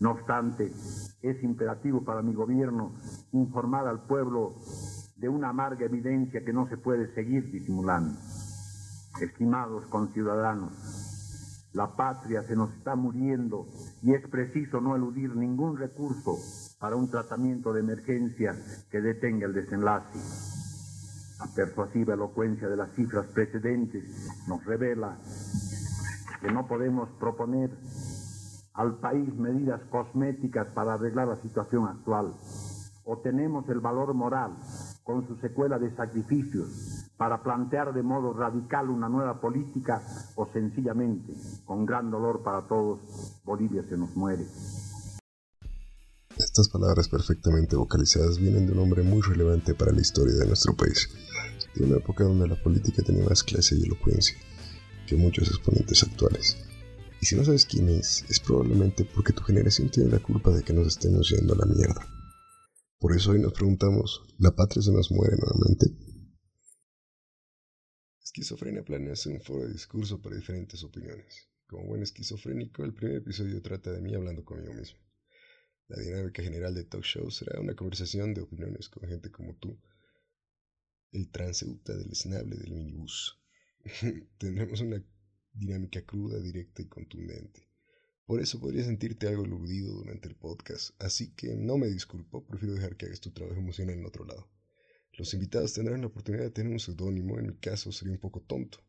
[0.00, 0.72] No obstante,
[1.22, 2.94] es imperativo para mi gobierno
[3.32, 4.54] informar al pueblo
[5.16, 8.16] de una amarga evidencia que no se puede seguir disimulando.
[9.20, 10.72] Estimados conciudadanos,
[11.72, 13.66] la patria se nos está muriendo
[14.02, 16.36] y es preciso no eludir ningún recurso
[16.78, 18.54] para un tratamiento de emergencia
[18.90, 20.18] que detenga el desenlace.
[21.40, 24.04] La persuasiva elocuencia de las cifras precedentes
[24.48, 25.18] nos revela
[26.40, 27.70] que no podemos proponer
[28.78, 32.32] al país medidas cosméticas para arreglar la situación actual.
[33.04, 34.52] O tenemos el valor moral,
[35.02, 40.00] con su secuela de sacrificios, para plantear de modo radical una nueva política,
[40.36, 41.34] o sencillamente,
[41.64, 43.00] con gran dolor para todos,
[43.44, 44.46] Bolivia se nos muere.
[46.36, 50.76] Estas palabras perfectamente vocalizadas vienen de un hombre muy relevante para la historia de nuestro
[50.76, 51.08] país,
[51.74, 54.36] de una época donde la política tenía más clase y elocuencia
[55.08, 56.56] que muchos exponentes actuales.
[57.20, 60.62] Y si no sabes quién es, es probablemente porque tu generación tiene la culpa de
[60.62, 62.06] que nos estemos yendo a la mierda.
[62.98, 65.86] Por eso hoy nos preguntamos, ¿la patria se nos muere nuevamente?
[68.22, 71.48] Esquizofrenia planea hacer un foro de discurso para diferentes opiniones.
[71.66, 74.98] Como buen esquizofrénico, el primer episodio trata de mí hablando conmigo mismo.
[75.88, 79.80] La dinámica general de talk show será una conversación de opiniones con gente como tú,
[81.12, 83.40] el transeúnte del esnable del minibús.
[84.38, 85.02] Tendremos una
[85.58, 87.68] dinámica cruda, directa y contundente.
[88.24, 92.74] Por eso podría sentirte algo eludido durante el podcast, así que no me disculpo, prefiero
[92.74, 94.50] dejar que hagas tu trabajo emocional en otro lado.
[95.14, 98.42] Los invitados tendrán la oportunidad de tener un seudónimo, en mi caso sería un poco
[98.42, 98.84] tonto.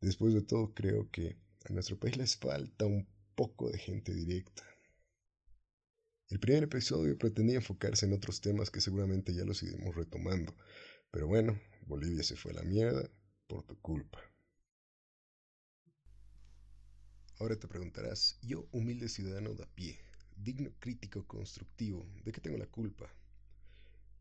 [0.00, 4.62] Después de todo, creo que a nuestro país les falta un poco de gente directa.
[6.28, 10.56] El primer episodio pretendía enfocarse en otros temas que seguramente ya los iremos retomando,
[11.10, 13.08] pero bueno, Bolivia se fue a la mierda
[13.46, 14.33] por tu culpa.
[17.40, 19.98] Ahora te preguntarás, yo, humilde ciudadano de a pie,
[20.36, 23.12] digno crítico constructivo, ¿de qué tengo la culpa?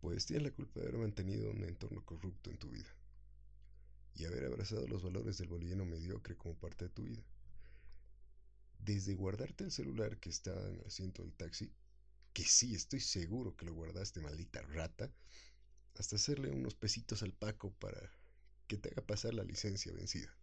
[0.02, 2.90] Pues tienes la culpa de haber mantenido un entorno corrupto en tu vida
[4.16, 7.23] y haber abrazado los valores del boliviano mediocre como parte de tu vida.
[8.79, 11.72] Desde guardarte el celular que estaba en el asiento del taxi,
[12.34, 15.12] que sí, estoy seguro que lo guardaste, maldita rata,
[15.96, 18.12] hasta hacerle unos pesitos al Paco para
[18.68, 20.35] que te haga pasar la licencia vencida.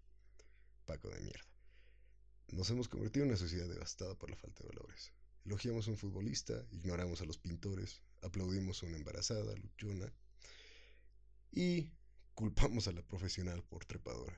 [0.87, 1.50] Paco de mierda.
[2.53, 5.13] Nos hemos convertido en una sociedad devastada por la falta de valores.
[5.45, 10.13] Elogiamos a un futbolista, ignoramos a los pintores, aplaudimos a una embarazada, luchona,
[11.53, 11.93] y
[12.35, 14.37] culpamos a la profesional por trepadora.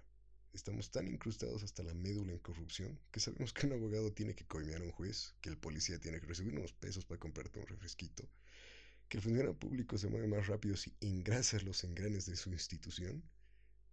[0.52, 4.46] Estamos tan incrustados hasta la médula en corrupción que sabemos que un abogado tiene que
[4.46, 7.66] coimear a un juez, que el policía tiene que recibir unos pesos para comprarte un
[7.66, 8.28] refresquito,
[9.08, 13.22] que el funcionario público se mueve más rápido si engrasas los engranes de su institución,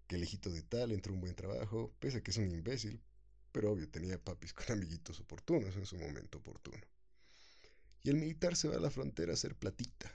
[0.08, 3.02] que el hijito de tal entró un buen trabajo, pese a que es un imbécil,
[3.60, 6.80] pero obvio, tenía papis con amiguitos oportunos en su momento oportuno.
[8.02, 10.10] Y el militar se va a la frontera a hacer platita.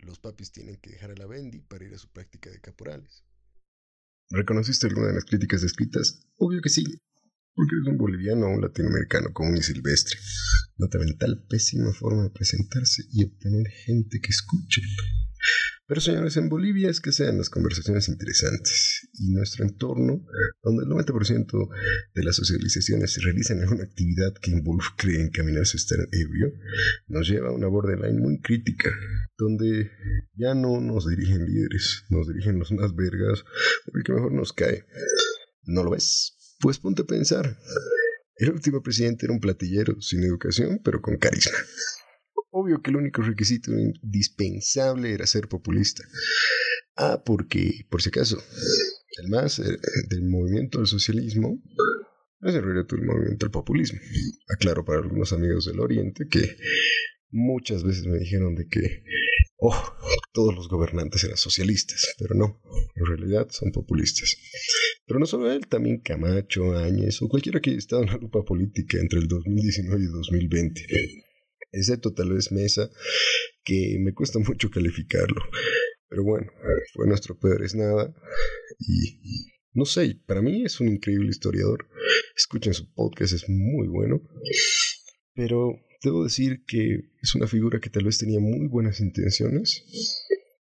[0.00, 3.24] Los papis tienen que dejar a la Bendy para ir a su práctica de caporales.
[4.28, 6.20] ¿Reconociste alguna de las críticas descritas?
[6.36, 6.84] Obvio que sí,
[7.54, 10.18] porque eres un boliviano o un latinoamericano común y silvestre.
[10.76, 14.82] Nota mental, pésima forma de presentarse y obtener gente que escuche.
[15.86, 20.24] Pero señores, en Bolivia es que sean las conversaciones interesantes y nuestro entorno,
[20.62, 21.68] donde el 90%
[22.14, 26.52] de las socializaciones se realizan en alguna actividad que involucre encaminarse a estar ebrio,
[27.08, 28.90] nos lleva a una borderline muy crítica,
[29.36, 29.90] donde
[30.34, 33.44] ya no nos dirigen líderes, nos dirigen los más vergas
[33.86, 34.84] o el que mejor nos cae.
[35.64, 36.56] ¿No lo ves?
[36.60, 37.58] Pues ponte a pensar.
[38.36, 41.58] El último presidente era un platillero sin educación, pero con carisma.
[42.50, 46.04] Obvio que el único requisito indispensable era ser populista.
[46.96, 48.42] Ah, porque, por si acaso,
[49.18, 51.60] el más eh, del movimiento del socialismo
[52.40, 53.98] es el movimiento del populismo.
[54.48, 56.56] Aclaro para algunos amigos del Oriente que
[57.30, 59.02] muchas veces me dijeron de que,
[59.56, 59.76] oh,
[60.32, 62.60] todos los gobernantes eran socialistas, pero no,
[62.94, 64.36] en realidad son populistas.
[65.06, 68.44] Pero no solo él, también Camacho, Áñez o cualquiera que haya estado en la lupa
[68.44, 70.86] política entre el 2019 y 2020
[71.72, 72.90] excepto tal vez Mesa,
[73.64, 75.42] que me cuesta mucho calificarlo.
[76.08, 76.50] Pero bueno,
[76.94, 78.12] fue nuestro peor es nada.
[78.78, 81.88] Y no sé, para mí es un increíble historiador.
[82.36, 84.22] Escuchen su podcast, es muy bueno.
[85.34, 89.84] Pero debo decir que es una figura que tal vez tenía muy buenas intenciones,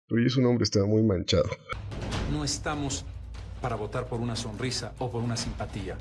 [0.07, 1.49] pero ya su nombre estaba muy manchado.
[2.31, 3.05] No estamos
[3.61, 5.97] para votar por una sonrisa o por una simpatía.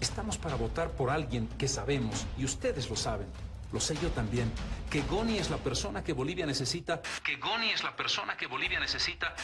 [0.00, 3.26] Estamos para votar por alguien que sabemos, y ustedes lo saben,
[3.74, 4.48] lo sé yo también,
[4.88, 8.78] que Goni es la persona que Bolivia necesita, que Goni es la persona que Bolivia
[8.78, 9.34] necesita.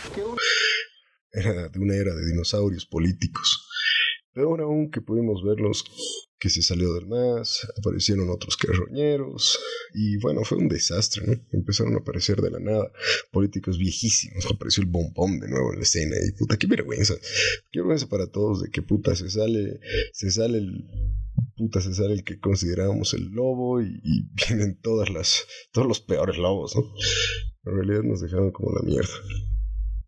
[1.32, 3.68] Era de una era de dinosaurios políticos.
[4.32, 5.84] Peor aún que pudimos verlos
[6.38, 9.58] que se salió del MAS, aparecieron otros carroñeros,
[9.94, 11.34] y bueno, fue un desastre, ¿no?
[11.52, 12.92] Empezaron a aparecer de la nada
[13.32, 17.14] políticos viejísimos, apareció el bombón de nuevo en la escena, y puta, qué vergüenza,
[17.72, 19.80] qué vergüenza para todos de que puta se sale,
[20.12, 20.84] se sale el
[21.60, 26.00] puta se sale el que considerábamos el lobo y, y, vienen todas las, todos los
[26.00, 26.82] peores lobos, ¿no?
[27.64, 29.12] En realidad nos dejaron como la mierda.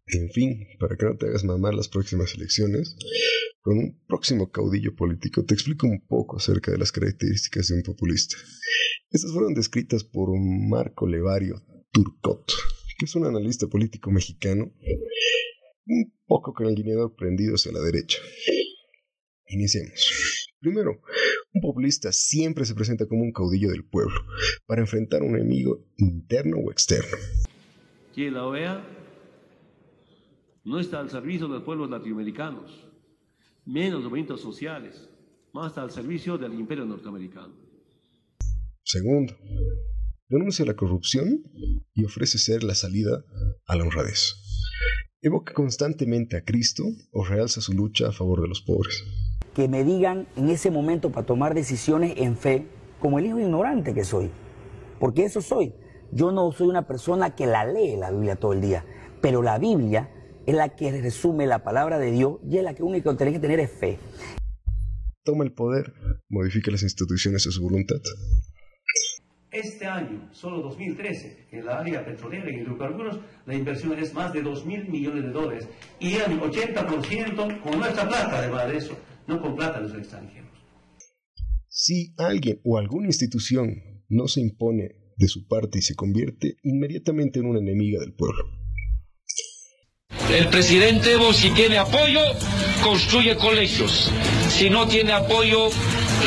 [0.07, 2.97] En fin, para que no te hagas mamar las próximas elecciones,
[3.61, 7.83] con un próximo caudillo político te explico un poco acerca de las características de un
[7.83, 8.37] populista.
[9.11, 11.63] Estas fueron descritas por Marco Levario
[11.93, 12.51] Turcot,
[12.99, 14.73] que es un analista político mexicano,
[15.87, 18.19] un poco con el guineador prendido hacia la derecha.
[19.49, 20.49] Iniciemos.
[20.63, 21.03] Primero,
[21.55, 24.21] un populista siempre se presenta como un caudillo del pueblo,
[24.67, 27.17] para enfrentar a un enemigo interno o externo.
[28.15, 28.85] Que la OEA
[30.65, 32.93] no está al servicio de los pueblos latinoamericanos
[33.65, 35.09] menos movimientos sociales,
[35.53, 37.55] más al servicio del imperio norteamericano.
[38.83, 39.37] Segundo,
[40.29, 41.43] denuncia la corrupción
[41.95, 43.25] y ofrece ser la salida
[43.67, 44.35] a la honradez.
[45.21, 46.83] Evoca constantemente a Cristo
[47.13, 49.05] o realza su lucha a favor de los pobres.
[49.55, 52.67] Que me digan en ese momento para tomar decisiones en fe,
[53.01, 54.31] como el hijo ignorante que soy.
[54.99, 55.75] Porque eso soy.
[56.11, 58.85] Yo no soy una persona que la lee la Biblia todo el día,
[59.21, 60.11] pero la Biblia
[60.47, 63.33] es la que resume la palabra de Dios y es la que único que tiene
[63.33, 63.99] que tener es fe.
[65.25, 65.93] Toma el poder,
[66.29, 67.97] modifica las instituciones a su voluntad.
[69.53, 74.43] Este año, solo 2013, en la área petrolera y hidrocarburos, la inversión es más de
[74.43, 75.69] 2 mil millones de dólares.
[76.01, 78.97] Y el 80% con nuestra plata, además de eso,
[79.27, 80.51] no con plata de los extranjeros.
[81.69, 87.39] Si alguien o alguna institución no se impone de su parte y se convierte inmediatamente
[87.39, 88.45] en una enemiga del pueblo.
[90.31, 92.21] El presidente Evo, si tiene apoyo,
[92.83, 94.11] construye colegios.
[94.49, 95.69] Si no tiene apoyo,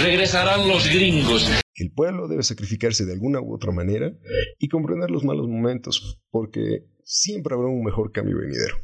[0.03, 1.49] regresarán los gringos.
[1.75, 4.13] El pueblo debe sacrificarse de alguna u otra manera
[4.59, 8.77] y comprender los malos momentos, porque siempre habrá un mejor cambio venidero.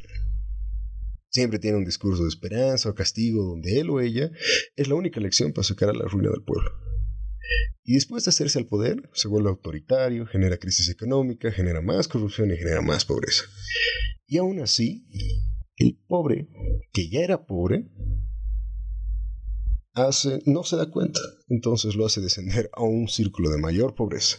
[1.31, 4.29] Siempre tiene un discurso de esperanza o castigo donde él o ella
[4.75, 6.69] es la única elección para sacar a la ruina del pueblo.
[7.83, 12.51] Y después de hacerse al poder, se vuelve autoritario, genera crisis económica, genera más corrupción
[12.51, 13.43] y genera más pobreza.
[14.27, 15.07] Y aún así,
[15.77, 16.49] el pobre,
[16.91, 17.89] que ya era pobre,
[19.93, 24.37] hace, no se da cuenta, entonces lo hace descender a un círculo de mayor pobreza.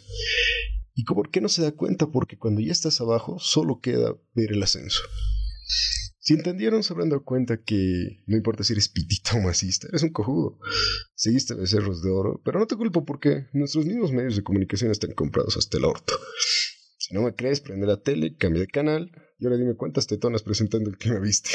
[0.95, 2.11] ¿Y por qué no se da cuenta?
[2.11, 5.01] Porque cuando ya estás abajo, solo queda ver el ascenso.
[6.25, 10.05] Si entendieron, se habrán dado cuenta que no importa si eres pitito o masista, eres
[10.05, 10.57] un cojudo.
[11.17, 15.15] Seguiste becerros de oro, pero no te culpo porque nuestros mismos medios de comunicación están
[15.15, 16.15] comprados hasta el orto.
[16.97, 19.11] Si no me crees, prende la tele, cambia de canal
[19.41, 21.51] y ahora dime cuántas tetonas presentando el clima viste.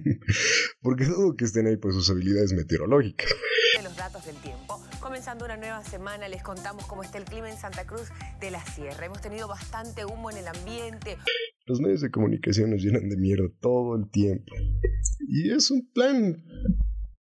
[0.80, 3.28] porque dudo que estén ahí por sus habilidades meteorológicas.
[3.82, 4.82] Los datos del tiempo.
[5.00, 8.08] Comenzando una nueva semana, les contamos cómo está el clima en Santa Cruz
[8.40, 9.04] de la Sierra.
[9.04, 11.18] Hemos tenido bastante humo en el ambiente.
[11.72, 14.54] Los medios de comunicación nos llenan de mierda todo el tiempo.
[15.26, 16.44] Y es un plan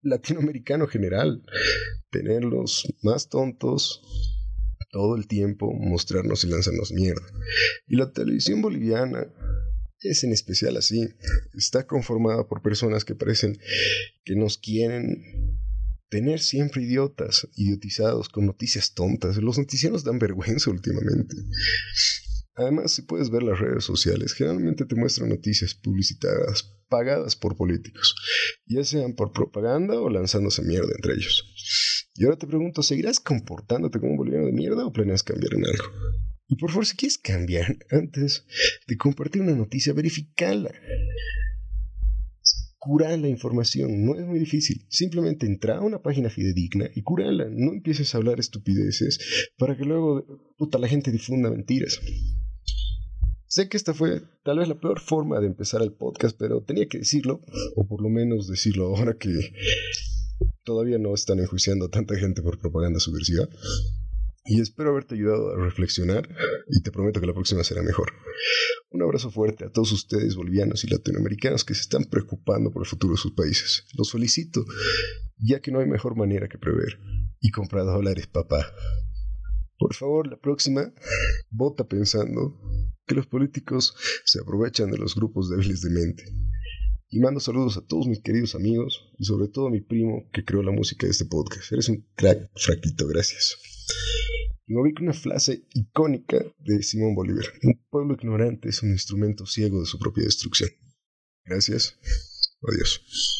[0.02, 1.44] latinoamericano general.
[2.11, 4.02] Tenerlos más tontos
[4.91, 7.23] todo el tiempo, mostrarnos y lanzarnos mierda.
[7.87, 9.32] Y la televisión boliviana
[10.00, 11.08] es en especial así.
[11.56, 13.56] Está conformada por personas que parecen
[14.25, 15.61] que nos quieren
[16.08, 19.37] tener siempre idiotas, idiotizados con noticias tontas.
[19.37, 21.37] Los noticieros dan vergüenza últimamente.
[22.57, 28.14] Además, si puedes ver las redes sociales, generalmente te muestran noticias publicitadas, pagadas por políticos,
[28.66, 31.45] ya sean por propaganda o lanzándose mierda entre ellos.
[32.16, 35.64] Y ahora te pregunto, ¿seguirás comportándote como un boliviano de mierda o planeas cambiar en
[35.64, 35.85] algo?
[36.49, 38.45] Y por favor, si quieres cambiar, antes
[38.87, 40.73] de compartir una noticia, verificala.
[42.76, 44.85] Cura la información, no es muy difícil.
[44.88, 47.47] Simplemente entra a una página fidedigna y curala.
[47.50, 50.25] No empieces a hablar estupideces para que luego
[50.57, 52.00] puta, la gente difunda mentiras.
[53.50, 56.87] Sé que esta fue tal vez la peor forma de empezar el podcast, pero tenía
[56.87, 57.40] que decirlo,
[57.75, 59.52] o por lo menos decirlo ahora que
[60.62, 63.49] todavía no están enjuiciando a tanta gente por propaganda subversiva.
[64.45, 66.28] Y espero haberte ayudado a reflexionar
[66.69, 68.12] y te prometo que la próxima será mejor.
[68.90, 72.88] Un abrazo fuerte a todos ustedes bolivianos y latinoamericanos que se están preocupando por el
[72.88, 73.85] futuro de sus países.
[73.99, 74.64] Los felicito,
[75.38, 77.00] ya que no hay mejor manera que prever.
[77.40, 78.64] Y comprar dólares, papá.
[79.76, 80.95] Por favor, la próxima,
[81.50, 82.54] vota pensando
[83.11, 86.25] que los políticos se aprovechan de los grupos débiles de mente.
[87.09, 90.45] Y mando saludos a todos mis queridos amigos y sobre todo a mi primo que
[90.45, 91.73] creó la música de este podcast.
[91.73, 93.59] Eres un crack, fraquito, gracias.
[94.69, 97.47] Y me con una frase icónica de Simón Bolívar.
[97.64, 100.71] Un pueblo ignorante es un instrumento ciego de su propia destrucción.
[101.45, 101.99] Gracias.
[102.62, 103.39] Adiós.